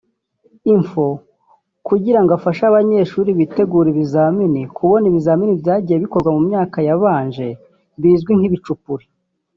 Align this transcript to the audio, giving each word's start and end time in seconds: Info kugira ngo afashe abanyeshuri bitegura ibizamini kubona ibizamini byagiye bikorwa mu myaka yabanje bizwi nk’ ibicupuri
Info 0.73 1.07
kugira 1.87 2.19
ngo 2.23 2.31
afashe 2.37 2.63
abanyeshuri 2.65 3.29
bitegura 3.39 3.87
ibizamini 3.93 4.61
kubona 4.77 5.05
ibizamini 5.07 5.59
byagiye 5.61 5.97
bikorwa 6.03 6.29
mu 6.35 6.41
myaka 6.49 6.77
yabanje 6.87 7.47
bizwi 8.01 8.31
nk’ 8.39 8.43
ibicupuri 8.49 9.05